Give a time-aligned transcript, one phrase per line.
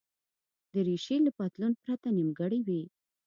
[0.71, 2.81] دریشي له پتلون پرته نیمګړې وي.